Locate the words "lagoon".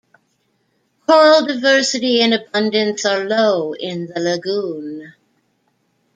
4.19-5.13